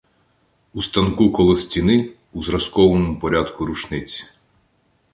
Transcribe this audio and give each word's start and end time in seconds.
У 0.73 0.81
станку 0.87 1.31
коло 1.31 1.55
стіни— 1.55 2.09
у 2.33 2.43
зразковому 2.43 3.19
порядку 3.19 3.65
рушниці. 3.65 4.25